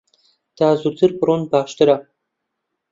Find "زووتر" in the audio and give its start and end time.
0.81-1.09